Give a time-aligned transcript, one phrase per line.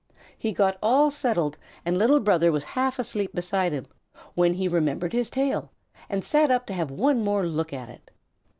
[0.35, 3.85] He got all settled, and Little Brother was half asleep beside him,
[4.33, 5.69] when he remembered his tail
[6.09, 8.09] and sat up to have one more look at it.